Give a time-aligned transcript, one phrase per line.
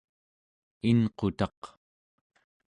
[0.89, 1.61] inqutaq